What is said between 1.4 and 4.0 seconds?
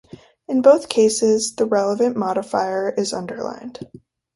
the relevant modifier is underlined.